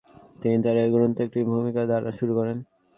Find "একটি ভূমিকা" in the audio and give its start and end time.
1.25-1.81